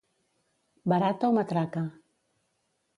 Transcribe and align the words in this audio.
Barata 0.91 1.29
o 1.31 1.35
matraca. 1.37 1.83